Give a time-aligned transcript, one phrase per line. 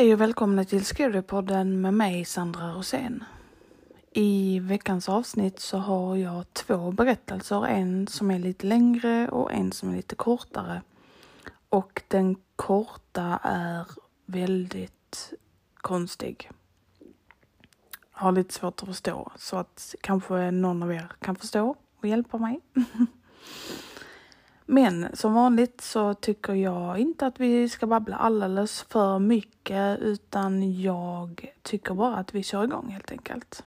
[0.00, 3.24] Hej och välkomna till Scarypodden med mig Sandra Rosén.
[4.12, 9.72] I veckans avsnitt så har jag två berättelser, en som är lite längre och en
[9.72, 10.82] som är lite kortare.
[11.68, 13.86] Och den korta är
[14.26, 15.32] väldigt
[15.74, 16.50] konstig.
[18.14, 22.08] Jag har lite svårt att förstå så att kanske någon av er kan förstå och
[22.08, 22.60] hjälpa mig.
[24.72, 30.82] Men som vanligt så tycker jag inte att vi ska babbla alldeles för mycket utan
[30.82, 33.64] jag tycker bara att vi kör igång helt enkelt.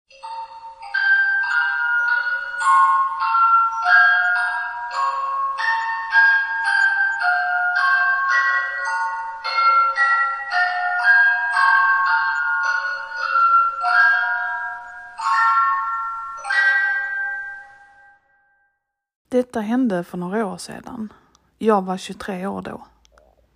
[19.40, 21.12] Detta hände för några år sedan.
[21.58, 22.86] Jag var 23 år då.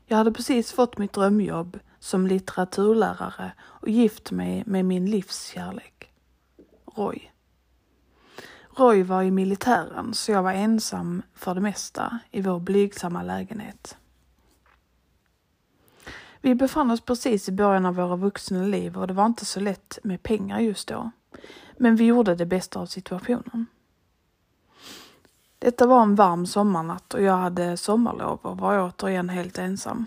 [0.06, 6.12] Jag hade precis fått mitt drömjobb som litteraturlärare och gift mig med min livskärlek,
[6.94, 7.30] Roy.
[8.76, 13.96] Roy var i militären så jag var ensam för det mesta i vår blygsamma lägenhet.
[16.40, 19.60] Vi befann oss precis i början av våra vuxna liv och det var inte så
[19.60, 21.10] lätt med pengar just då.
[21.76, 23.66] Men vi gjorde det bästa av situationen.
[25.64, 30.06] Detta var en varm sommarnatt och jag hade sommarlov och var återigen helt ensam.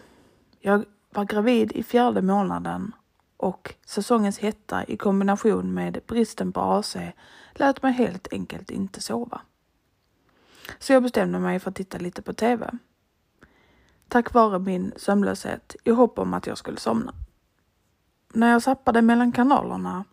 [0.59, 2.91] Jag var gravid i fjärde månaden
[3.37, 6.97] och säsongens hetta i kombination med bristen på AC
[7.51, 9.41] lät mig helt enkelt inte sova.
[10.79, 12.71] Så jag bestämde mig för att titta lite på TV.
[14.07, 17.13] Tack vare min sömnlöshet i hopp om att jag skulle somna.
[18.33, 20.05] När jag zappade mellan kanalerna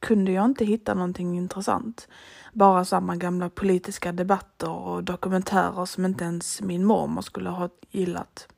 [0.00, 2.08] kunde jag inte hitta någonting intressant.
[2.52, 8.48] Bara samma gamla politiska debatter och dokumentärer som inte ens min mormor skulle ha gillat.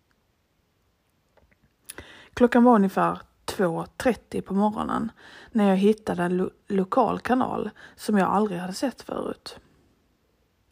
[2.34, 5.12] Klockan var ungefär 2.30 på morgonen
[5.50, 9.58] när jag hittade en lo lokal kanal som jag aldrig hade sett förut.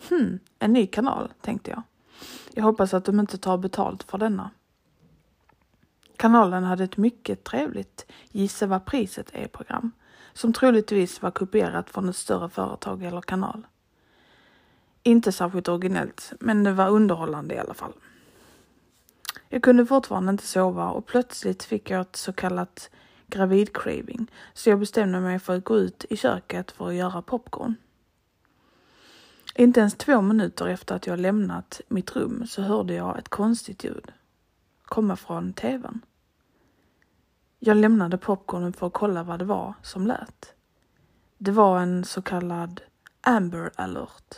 [0.09, 1.83] Hmm, en ny kanal, tänkte jag.
[2.55, 4.51] Jag hoppas att de inte tar betalt för denna.
[6.17, 9.93] Kanalen hade ett mycket trevligt Gissa vad priset är-program
[10.33, 13.67] som troligtvis var kopierat från ett större företag eller kanal.
[15.03, 17.93] Inte särskilt originellt, men det var underhållande i alla fall.
[19.49, 22.91] Jag kunde fortfarande inte sova och plötsligt fick jag ett så kallat
[23.27, 27.75] gravidcraving så jag bestämde mig för att gå ut i köket för att göra popcorn.
[29.55, 33.85] Inte ens två minuter efter att jag lämnat mitt rum så hörde jag ett konstigt
[33.85, 34.13] ljud
[34.91, 36.01] komma från tvn.
[37.63, 40.55] Jag lämnade popcornen för att kolla vad det var som lät.
[41.39, 42.81] Det var en så kallad
[43.21, 44.35] Amber alert.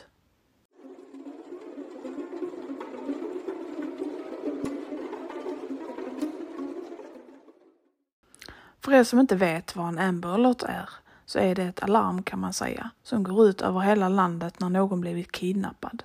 [8.81, 10.91] För er som inte vet vad en Amber alert är
[11.27, 14.69] så är det ett alarm kan man säga som går ut över hela landet när
[14.69, 16.03] någon blivit kidnappad.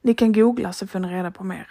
[0.00, 1.68] Ni kan googla så får ni reda på mer.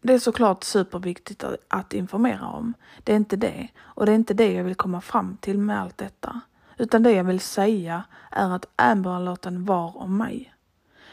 [0.00, 2.74] Det är såklart superviktigt att informera om.
[3.04, 3.68] Det är inte det.
[3.78, 6.40] Och det är inte det jag vill komma fram till med allt detta.
[6.76, 10.54] Utan det jag vill säga är att Amber-alerten var om mig.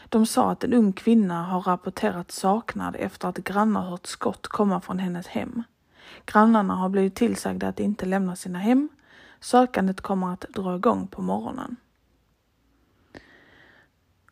[0.08, 4.80] De sa att en ung kvinna har rapporterat saknad efter att grannar hört skott komma
[4.80, 5.62] från hennes hem.
[6.24, 8.88] Grannarna har blivit tillsagda att inte lämna sina hem.
[9.40, 11.76] Sökandet kommer att dra igång på morgonen.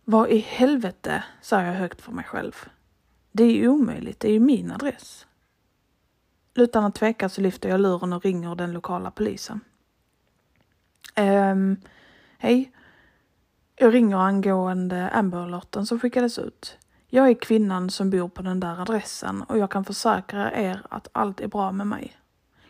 [0.05, 2.69] Vad i helvete, sa jag högt för mig själv.
[3.37, 5.27] Det är ju omöjligt, det är ju min adress.
[6.55, 9.61] Utan att tveka så lyfter jag luren och ringer den lokala polisen.
[11.15, 11.77] Ehm,
[12.39, 12.73] Hej.
[13.77, 16.79] Jag ringer angående Amber som skickades ut.
[17.09, 21.09] Jag är kvinnan som bor på den där adressen och jag kan försäkra er att
[21.13, 22.17] allt är bra med mig.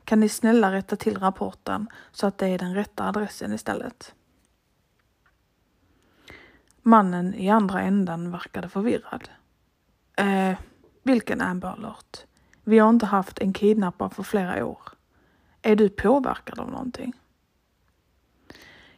[0.05, 4.15] Kan ni snälla rätta till rapporten så att det är den rätta adressen istället?
[6.83, 9.29] Mannen i andra änden verkade förvirrad.
[10.17, 10.57] Eh,
[11.03, 12.25] vilken Amber alert?
[12.65, 14.79] Vi har inte haft en kidnappare för flera år.
[15.63, 17.13] Är du påverkad av någonting?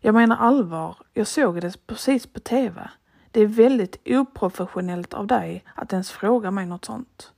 [0.01, 2.91] Jag menar allvar, jag såg det precis på TV.
[3.31, 7.33] Det är väldigt oprofessionellt av dig att ens fråga mig något sånt.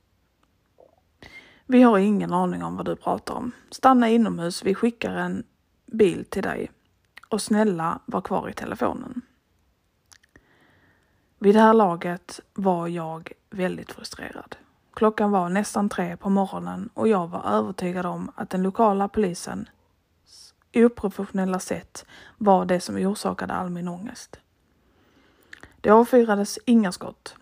[1.65, 3.51] Vi har ingen aning om vad du pratar om.
[3.71, 5.43] Stanna inomhus, vi skickar en
[5.85, 6.71] bil till dig.
[7.29, 9.21] Och snälla, var kvar i telefonen.
[11.41, 14.55] Vid det här laget var jag väldigt frustrerad.
[14.93, 19.69] Klockan var nästan tre på morgonen och jag var övertygad om att den lokala polisen
[20.75, 22.05] oprofessionella sätt
[22.37, 24.39] var det som orsakade all min ångest.
[25.81, 27.35] Det avfyrades inga skott.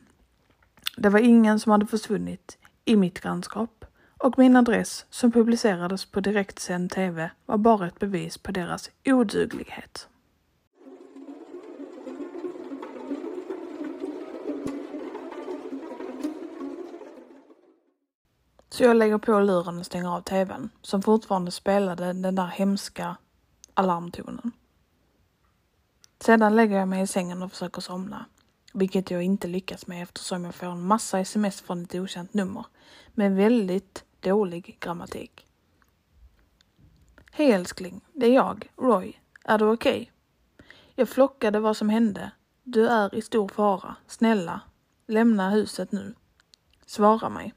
[0.97, 3.85] Det var ingen som hade försvunnit i mitt grannskap
[4.17, 10.07] och min adress som publicerades på direktsänd TV var bara ett bevis på deras oduglighet.
[18.77, 23.17] Så jag lägger på luren och stänger av TVn som fortfarande spelade den där hemska
[23.73, 24.51] alarmtonen.
[26.19, 28.25] Sedan lägger jag mig i sängen och försöker somna,
[28.73, 32.65] vilket jag inte lyckas med eftersom jag får en massa sms från ett okänt nummer
[33.13, 35.45] med väldigt dålig grammatik.
[37.31, 39.19] Hej älskling, det är jag, Roy.
[39.43, 40.01] Är du okej?
[40.01, 40.65] Okay?
[40.95, 42.31] Jag flockade vad som hände.
[42.63, 43.95] Du är i stor fara.
[44.07, 44.61] Snälla,
[45.07, 46.13] lämna huset nu.
[46.85, 47.53] Svara mig.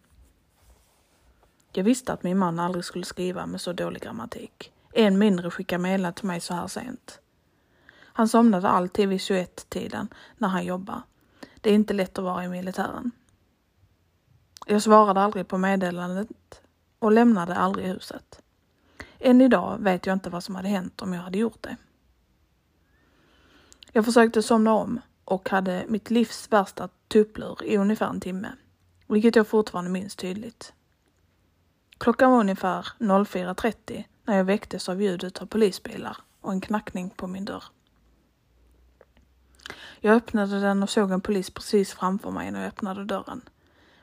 [1.72, 4.72] Jag visste att min man aldrig skulle skriva med så dålig grammatik.
[4.92, 7.20] Än mindre skicka meddelande till mig så här sent.
[8.12, 10.08] Han somnade alltid vid 21-tiden
[10.38, 11.02] när han jobbar.
[11.60, 13.10] Det är inte lätt att vara i militären.
[14.66, 16.62] Jag svarade aldrig på meddelandet
[16.98, 18.42] och lämnade aldrig huset.
[19.18, 21.76] Än idag vet jag inte vad som hade hänt om jag hade gjort det.
[23.92, 28.52] Jag försökte somna om och hade mitt livs värsta tupplur i ungefär en timme,
[29.06, 30.72] vilket jag fortfarande minns tydligt.
[32.00, 37.26] Klockan var ungefär 04.30 när jag väcktes av ljudet av polisbilar och en knackning på
[37.26, 37.64] min dörr.
[40.00, 43.48] Jag öppnade den och såg en polis precis framför mig när jag öppnade dörren,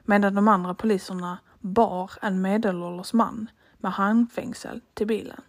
[0.05, 5.41] medan de andra poliserna bar en medelålders man med handfängsel till bilen.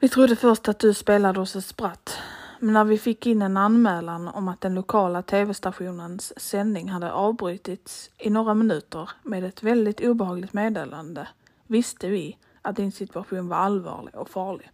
[0.00, 2.18] Vi trodde först att du spelade oss ett spratt,
[2.62, 8.10] men när vi fick in en anmälan om att den lokala tv-stationens sändning hade avbrutits
[8.18, 11.28] i några minuter med ett väldigt obehagligt meddelande
[11.66, 14.70] visste vi att din situation var allvarlig och farlig.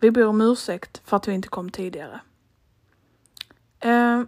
[0.00, 2.20] Vi ber om ursäkt för att vi inte kom tidigare.
[3.80, 4.22] Eh,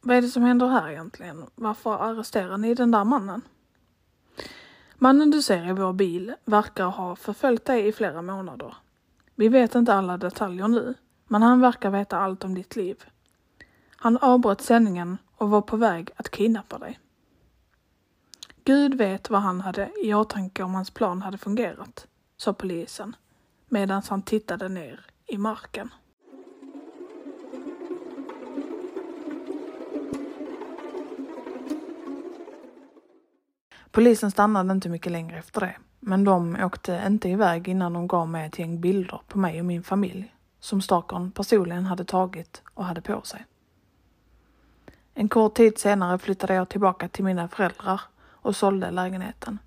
[0.00, 1.44] vad är det som händer här egentligen?
[1.54, 3.42] Varför arresterar ni den där mannen?
[4.94, 8.74] Mannen du ser i vår bil verkar ha förföljt dig i flera månader.
[9.34, 10.94] Vi vet inte alla detaljer nu,
[11.30, 13.04] men han verkar veta allt om ditt liv.
[13.96, 16.98] Han avbröt sändningen och var på väg att kidnappa dig.
[18.64, 22.06] Gud vet vad han hade i åtanke om hans plan hade fungerat,
[22.36, 23.16] sa polisen
[23.68, 25.90] medan han tittade ner i marken.
[33.90, 38.28] Polisen stannade inte mycket längre efter det, men de åkte inte iväg innan de gav
[38.28, 42.84] mig ett gäng bilder på mig och min familj som stalkern personligen hade tagit och
[42.84, 43.46] hade på sig.
[45.14, 49.58] En kort tid senare flyttade jag tillbaka till mina föräldrar och sålde lägenheten.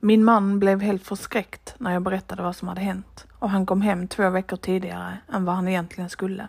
[0.00, 3.82] Min man blev helt förskräckt när jag berättade vad som hade hänt och han kom
[3.82, 6.48] hem två veckor tidigare än vad han egentligen skulle.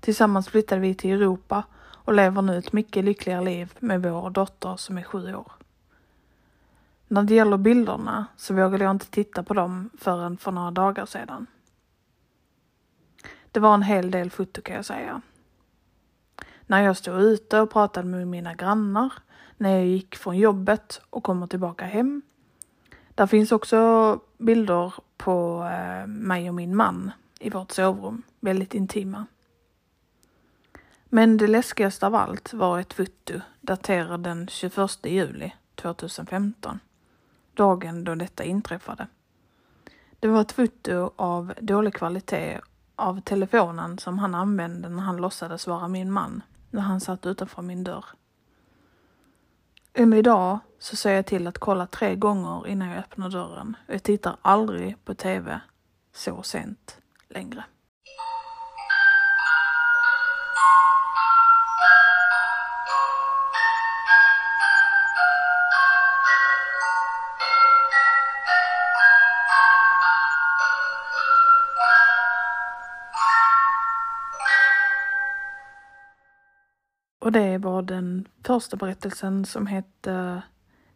[0.00, 4.76] Tillsammans flyttade vi till Europa och lever nu ett mycket lyckligare liv med vår dotter
[4.76, 5.52] som är sju år.
[7.08, 11.06] När det gäller bilderna så vågade jag inte titta på dem förrän för några dagar
[11.06, 11.46] sedan.
[13.52, 15.20] Det var en hel del foto kan jag säga.
[16.66, 19.12] När jag stod ute och pratade med mina grannar,
[19.56, 22.22] när jag gick från jobbet och kommer tillbaka hem.
[23.14, 29.26] Där finns också bilder på eh, mig och min man i vårt sovrum, väldigt intima.
[31.04, 36.80] Men det läskigaste av allt var ett foto daterat den 21 juli 2015
[37.54, 39.06] dagen då detta inträffade.
[40.20, 42.60] Det var ett foto av dålig kvalitet
[42.98, 47.62] av telefonen som han använde när han låtsades vara min man, när han satt utanför
[47.62, 48.04] min dörr.
[49.92, 53.76] Än idag så ser jag till att kolla tre gånger innan jag öppnar dörren.
[53.86, 55.60] Jag tittar aldrig på TV
[56.12, 57.64] så sent längre.
[77.28, 80.42] Och det var den första berättelsen som hette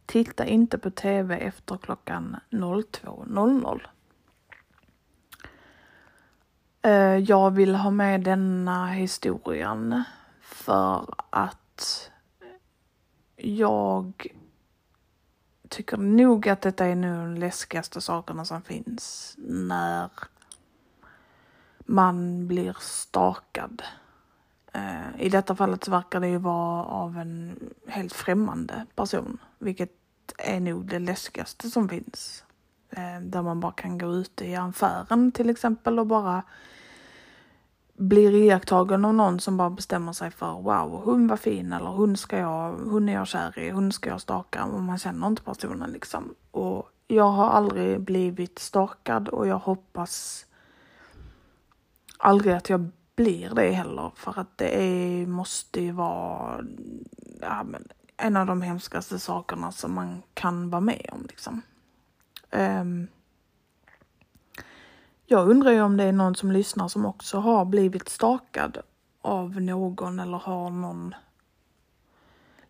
[0.06, 3.80] Titta inte på TV efter klockan 02.00.
[6.82, 10.02] Eh, jag vill ha med denna historien
[10.40, 12.10] för att
[13.36, 14.26] jag
[15.68, 20.10] tycker nog att detta är nog de läskigaste sakerna som finns när
[21.78, 23.82] man blir stakad
[24.72, 29.92] Eh, I detta fallet så verkar det ju vara av en helt främmande person, vilket
[30.38, 32.44] är nog det läskigaste som finns.
[32.90, 36.42] Eh, där man bara kan gå ute i affären till exempel och bara
[37.94, 42.16] blir iakttagen av någon som bara bestämmer sig för wow, hon var fin eller hon
[42.16, 45.42] ska jag, hon är jag kär i, hon ska jag staka och man känner inte
[45.42, 46.34] personen liksom.
[46.50, 50.46] Och jag har aldrig blivit stakad och jag hoppas
[52.18, 56.64] aldrig att jag blir det heller för att det är, måste ju vara
[57.40, 61.62] ja, men, en av de hemskaste sakerna som man kan vara med om liksom.
[62.50, 63.08] Um,
[65.26, 68.78] jag undrar ju om det är någon som lyssnar som också har blivit stakad
[69.22, 71.14] av någon eller har någon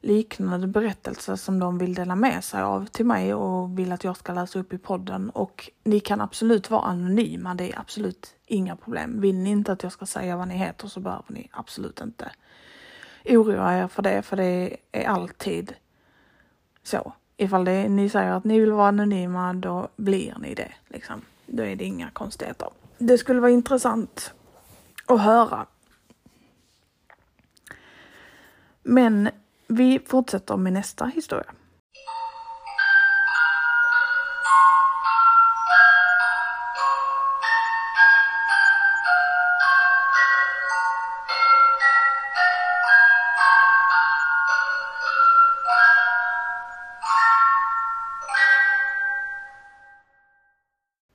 [0.03, 4.17] liknande berättelse som de vill dela med sig av till mig och vill att jag
[4.17, 5.31] ska läsa upp i podden.
[5.31, 9.21] Och ni kan absolut vara anonyma, det är absolut inga problem.
[9.21, 12.31] Vill ni inte att jag ska säga vad ni heter så behöver ni absolut inte
[13.25, 15.75] oroa er för det, för det är alltid
[16.83, 17.13] så.
[17.37, 20.73] Ifall det, ni säger att ni vill vara anonyma, då blir ni det.
[20.89, 21.21] Liksom.
[21.47, 22.69] Då är det inga konstigheter.
[22.99, 24.35] Det skulle vara intressant
[25.07, 25.67] att höra.
[28.83, 29.29] Men
[29.73, 31.53] vi fortsätter med nästa historia.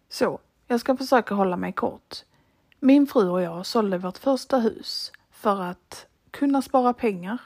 [0.10, 2.16] Så, jag ska försöka hålla mig kort.
[2.80, 7.38] Min fru och jag sålde vårt första hus för att kunna spara pengar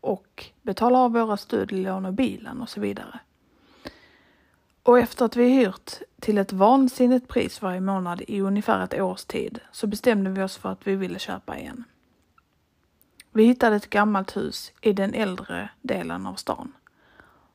[0.00, 3.20] och betala av våra studielån och bilen och så vidare.
[4.82, 9.24] Och efter att vi hyrt till ett vansinnigt pris varje månad i ungefär ett års
[9.24, 11.84] tid så bestämde vi oss för att vi ville köpa igen.
[13.32, 16.72] Vi hittade ett gammalt hus i den äldre delen av stan.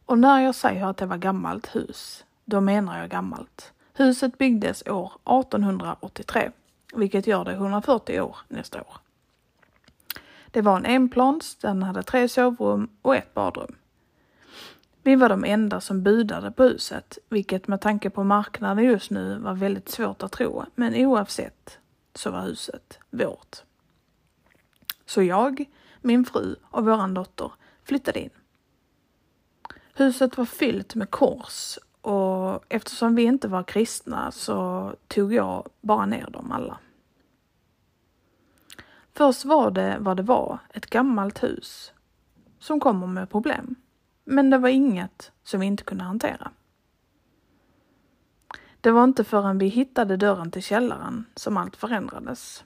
[0.05, 3.73] Och när jag säger att det var gammalt hus, då menar jag gammalt.
[3.93, 6.51] Huset byggdes år 1883,
[6.93, 9.02] vilket gör det 140 år nästa år.
[10.53, 13.75] Det var en enplans, den hade tre sovrum och ett badrum.
[15.03, 19.39] Vi var de enda som budade på huset, vilket med tanke på marknaden just nu
[19.39, 21.79] var väldigt svårt att tro, men oavsett
[22.15, 23.57] så var huset vårt.
[25.05, 25.65] Så jag,
[26.01, 27.51] min fru och våran dotter
[27.83, 28.29] flyttade in.
[29.93, 36.05] Huset var fyllt med kors och eftersom vi inte var kristna så tog jag bara
[36.05, 36.77] ner dem alla.
[39.15, 41.93] Först var det vad det var, ett gammalt hus
[42.59, 43.75] som kommer med problem.
[44.23, 46.51] Men det var inget som vi inte kunde hantera.
[48.81, 52.63] Det var inte förrän vi hittade dörren till källaren som allt förändrades.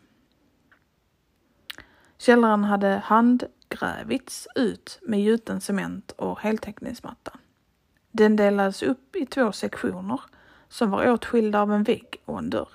[2.18, 7.40] Källaren hade handgrävits ut med gjuten cement och heltäckningsmatta.
[8.12, 10.22] Den delades upp i två sektioner
[10.68, 12.72] som var åtskilda av en vägg och en dörr.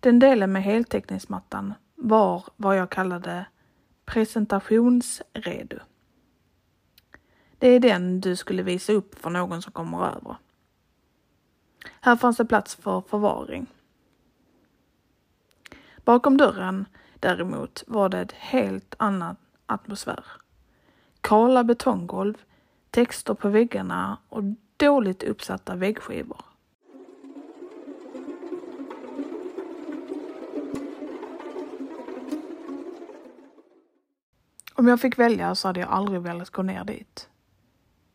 [0.00, 3.46] Den delen med heltäckningsmattan var vad jag kallade
[4.04, 5.78] presentationsredo.
[7.58, 10.36] Det är den du skulle visa upp för någon som kommer över.
[12.00, 13.66] Här fanns det plats för förvaring.
[16.04, 16.86] Bakom dörren
[17.20, 19.36] däremot var det ett helt annan
[19.66, 20.24] atmosfär.
[21.20, 22.34] Kala betonggolv,
[22.90, 24.42] texter på väggarna och
[24.76, 26.44] dåligt uppsatta väggskivor.
[34.86, 37.28] Om jag fick välja så hade jag aldrig velat gå ner dit.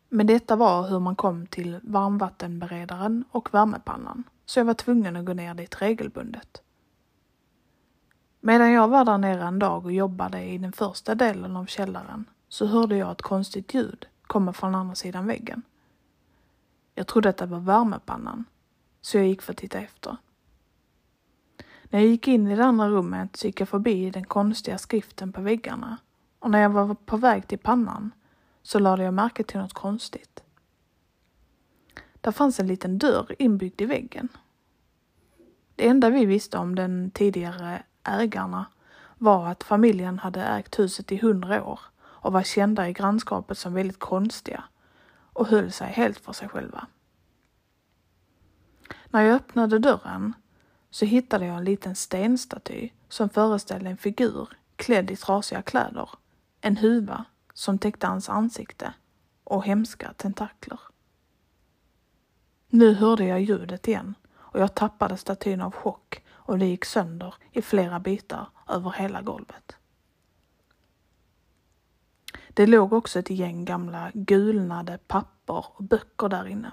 [0.09, 5.25] Men detta var hur man kom till varmvattenberedaren och värmepannan, så jag var tvungen att
[5.25, 6.61] gå ner dit regelbundet.
[8.39, 12.25] Medan jag var där nere en dag och jobbade i den första delen av källaren
[12.47, 15.61] så hörde jag ett konstigt ljud komma från andra sidan väggen.
[16.95, 18.45] Jag trodde att det var värmepannan,
[19.01, 20.17] så jag gick för att titta efter.
[21.83, 25.33] När jag gick in i det andra rummet så gick jag förbi den konstiga skriften
[25.33, 25.97] på väggarna
[26.41, 28.12] och när jag var på väg till pannan
[28.62, 30.43] så lade jag märke till något konstigt.
[32.21, 34.29] Där fanns en liten dörr inbyggd i väggen.
[35.75, 38.65] Det enda vi visste om den tidigare ägarna
[39.17, 43.74] var att familjen hade ägt huset i hundra år och var kända i grannskapet som
[43.74, 44.63] väldigt konstiga
[45.33, 46.88] och höll sig helt för sig själva.
[49.10, 50.33] När jag öppnade dörren
[50.89, 56.10] så hittade jag en liten stenstaty som föreställde en figur klädd i trasiga kläder
[56.61, 58.93] en huva som täckte hans ansikte
[59.43, 60.79] och hemska tentakler.
[62.69, 67.33] Nu hörde jag ljudet igen och jag tappade statyn av chock och det gick sönder
[67.51, 69.75] i flera bitar över hela golvet.
[72.53, 76.71] Det låg också ett gäng gamla gulnade papper och böcker där inne.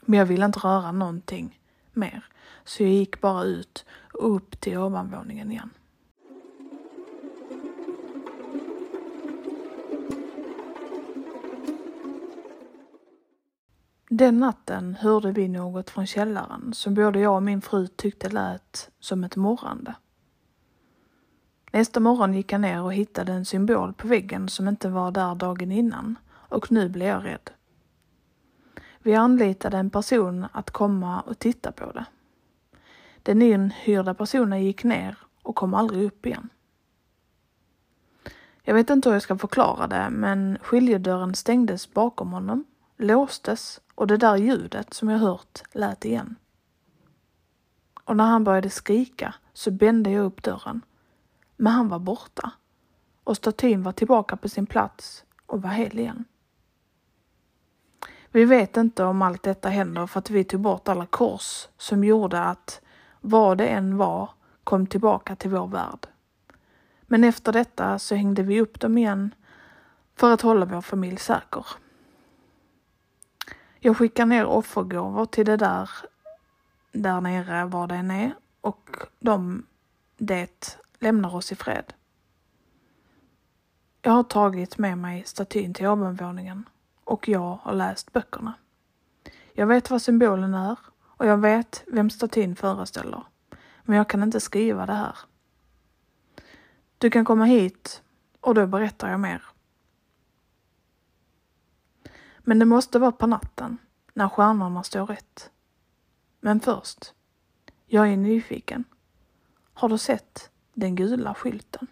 [0.00, 1.60] Men jag ville inte röra någonting
[1.92, 2.24] mer.
[2.64, 5.70] Så jag gick bara ut och upp till ovanvåningen igen.
[14.12, 18.90] Den natten hörde vi något från källaren som både jag och min fru tyckte lät
[19.00, 19.94] som ett morrande.
[21.72, 25.34] Nästa morgon gick jag ner och hittade en symbol på väggen som inte var där
[25.34, 27.50] dagen innan och nu blev jag rädd.
[28.98, 32.04] Vi anlitade en person att komma och titta på det.
[33.22, 36.48] Den inhyrda personen gick ner och kom aldrig upp igen.
[38.62, 42.64] Jag vet inte hur jag ska förklara det, men skiljedörren stängdes bakom honom,
[42.96, 46.36] låstes och det där ljudet som jag hört lät igen.
[48.04, 50.80] Och när han började skrika så bände jag upp dörren.
[51.56, 52.50] Men han var borta
[53.24, 56.24] och statyn var tillbaka på sin plats och var hel igen.
[58.30, 62.04] Vi vet inte om allt detta händer för att vi tog bort alla kors som
[62.04, 62.80] gjorde att
[63.20, 64.30] vad det än var
[64.64, 66.06] kom tillbaka till vår värld.
[67.02, 69.34] Men efter detta så hängde vi upp dem igen
[70.16, 71.66] för att hålla vår familj säker.
[73.82, 75.90] Jag skickar ner offergåvor till det där,
[76.92, 79.66] där nere var det än är och de,
[80.16, 81.92] det lämnar oss i fred.
[84.02, 86.68] Jag har tagit med mig statyn till ovanvåningen
[87.04, 88.52] och jag har läst böckerna.
[89.52, 93.22] Jag vet vad symbolen är och jag vet vem statyn föreställer.
[93.82, 95.18] Men jag kan inte skriva det här.
[96.98, 98.02] Du kan komma hit
[98.40, 99.42] och då berättar jag mer.
[102.50, 103.78] Men det måste vara på natten,
[104.14, 105.50] när stjärnorna står rätt.
[106.40, 107.14] Men först,
[107.86, 108.84] jag är nyfiken.
[109.74, 111.86] Har du sett den gula skylten?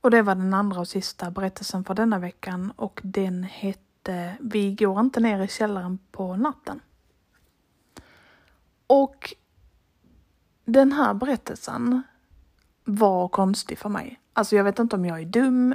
[0.00, 4.74] Och det var den andra och sista berättelsen för denna veckan och den hette Vi
[4.74, 6.80] går inte ner i källaren på natten.
[8.86, 9.34] Och
[10.64, 12.02] den här berättelsen
[12.84, 14.20] var konstig för mig.
[14.32, 15.74] Alltså jag vet inte om jag är dum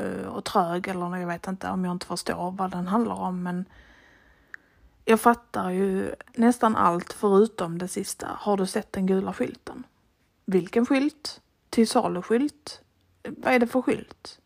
[0.00, 3.42] eh, och trög eller jag vet inte om jag inte förstår vad den handlar om
[3.42, 3.64] men
[5.04, 8.28] jag fattar ju nästan allt förutom det sista.
[8.40, 9.86] Har du sett den gula skylten?
[10.44, 11.40] Vilken skylt?
[11.70, 12.80] Till salu-skylt?
[13.22, 14.40] Vad är det för skylt?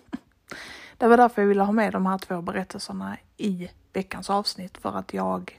[0.96, 4.98] det var därför jag ville ha med de här två berättelserna i veckans avsnitt för
[4.98, 5.58] att jag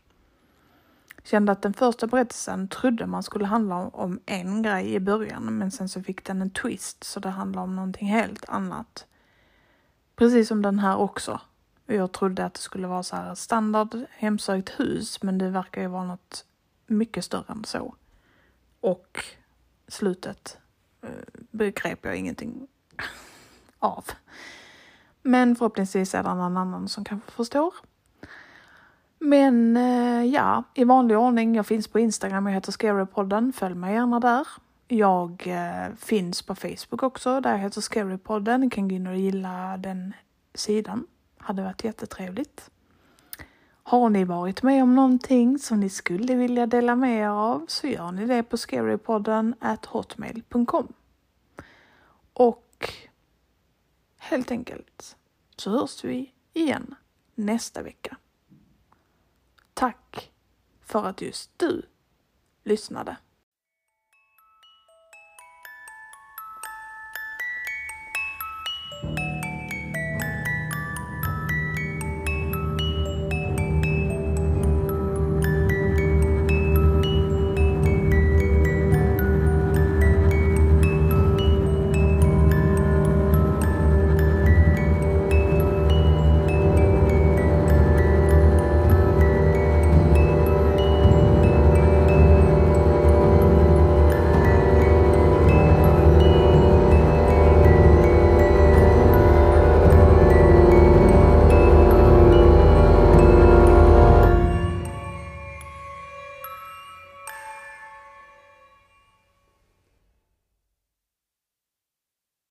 [1.24, 5.72] kände att den första berättelsen trodde man skulle handla om en grej i början men
[5.72, 9.06] sen så fick den en twist så det handlar om någonting helt annat.
[10.16, 11.42] Precis som den här också.
[11.86, 15.88] Jag trodde att det skulle vara så här standard hemsökt hus men det verkar ju
[15.88, 16.46] vara något
[16.88, 17.96] mycket större än så.
[18.80, 19.26] Och
[19.88, 20.58] slutet
[21.02, 21.10] Eh,
[21.52, 22.68] begrep jag ingenting
[23.80, 24.06] av.
[25.24, 27.74] Men förhoppningsvis är det någon annan som kanske förstår.
[29.20, 31.56] Men eh, ja, i vanlig ordning.
[31.56, 33.54] Jag finns på Instagram, jag heter Scarypodden.
[33.54, 34.48] Följ mig gärna där.
[34.88, 38.62] Jag eh, finns på Facebook också, där jag heter Scarypodden.
[38.62, 40.14] Ni kan gå in och gilla den
[40.54, 41.08] sidan.
[41.38, 42.70] Hade varit jättetrevligt.
[43.84, 47.88] Har ni varit med om någonting som ni skulle vilja dela med er av så
[47.88, 50.94] gör ni det på scarypodden hotmail.com.
[52.34, 52.94] Och
[54.18, 55.18] helt enkelt
[55.56, 56.96] så hörs vi igen
[57.36, 58.18] nästa vecka.
[59.74, 60.32] Tack
[60.82, 61.82] för att just du
[62.64, 63.18] lyssnade.